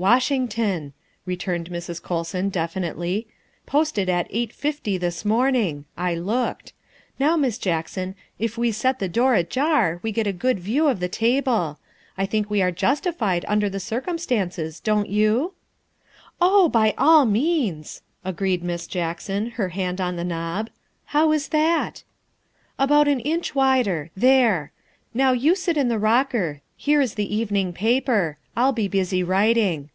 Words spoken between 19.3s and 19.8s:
her